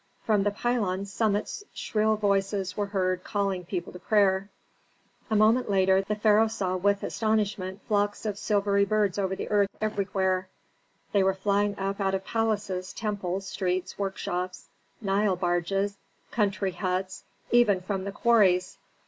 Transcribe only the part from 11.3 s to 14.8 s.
flying up out of palaces, temples, streets, workshops,